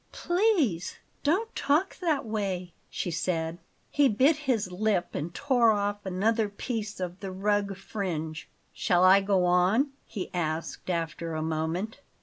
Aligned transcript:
"PLEASE 0.13 0.97
don't 1.21 1.55
talk 1.55 1.99
that 1.99 2.25
way," 2.25 2.73
she 2.89 3.11
said. 3.11 3.59
He 3.91 4.09
bit 4.09 4.35
his 4.35 4.71
lip 4.71 5.09
and 5.13 5.31
tore 5.31 5.69
off 5.69 6.03
another 6.07 6.49
piece 6.49 6.99
of 6.99 7.19
the 7.19 7.31
rug 7.31 7.77
fringe. 7.77 8.49
"Shall 8.73 9.03
I 9.03 9.21
go 9.21 9.45
on?" 9.45 9.91
he 10.07 10.31
asked 10.33 10.89
after 10.89 11.35
a 11.35 11.43
moment. 11.43 11.99